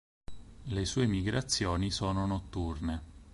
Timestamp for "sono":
1.91-2.25